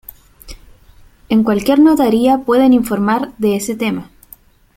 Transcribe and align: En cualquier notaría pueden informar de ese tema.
En 1.29 1.43
cualquier 1.43 1.77
notaría 1.77 2.39
pueden 2.39 2.73
informar 2.73 3.33
de 3.37 3.55
ese 3.55 3.75
tema. 3.75 4.09